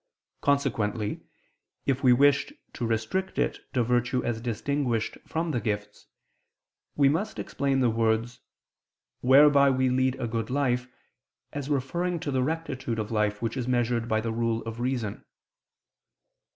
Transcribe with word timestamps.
Consequently, 0.41 1.21
if 1.85 2.01
we 2.01 2.11
wish 2.11 2.51
to 2.73 2.87
restrict 2.87 3.37
it 3.37 3.59
to 3.73 3.83
virtue 3.83 4.23
as 4.23 4.41
distinguished 4.41 5.15
from 5.27 5.51
the 5.51 5.61
gifts, 5.61 6.07
we 6.95 7.07
must 7.07 7.37
explain 7.37 7.81
the 7.81 7.89
words, 7.91 8.39
"whereby 9.19 9.69
we 9.69 9.89
lead 9.91 10.15
a 10.19 10.27
good 10.27 10.49
life" 10.49 10.87
as 11.53 11.69
referring 11.69 12.19
to 12.19 12.31
the 12.31 12.41
rectitude 12.41 12.97
of 12.97 13.11
life 13.11 13.43
which 13.43 13.55
is 13.55 13.67
measured 13.67 14.07
by 14.09 14.19
the 14.19 14.31
rule 14.31 14.63
of 14.63 14.79
reason. 14.79 15.23